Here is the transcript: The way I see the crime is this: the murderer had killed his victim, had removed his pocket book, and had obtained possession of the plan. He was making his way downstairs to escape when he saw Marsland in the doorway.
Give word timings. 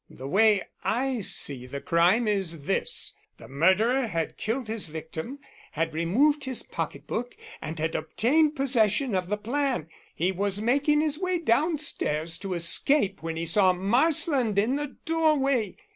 The 0.09 0.27
way 0.27 0.63
I 0.83 1.19
see 1.19 1.67
the 1.67 1.79
crime 1.79 2.27
is 2.27 2.63
this: 2.65 3.13
the 3.37 3.47
murderer 3.47 4.07
had 4.07 4.35
killed 4.35 4.67
his 4.67 4.87
victim, 4.87 5.37
had 5.73 5.93
removed 5.93 6.45
his 6.45 6.63
pocket 6.63 7.05
book, 7.05 7.37
and 7.61 7.77
had 7.77 7.93
obtained 7.93 8.55
possession 8.55 9.13
of 9.13 9.29
the 9.29 9.37
plan. 9.37 9.89
He 10.15 10.31
was 10.31 10.59
making 10.59 11.01
his 11.01 11.19
way 11.19 11.37
downstairs 11.37 12.39
to 12.39 12.55
escape 12.55 13.21
when 13.21 13.35
he 13.35 13.45
saw 13.45 13.73
Marsland 13.73 14.57
in 14.57 14.75
the 14.75 14.95
doorway. 15.05 15.77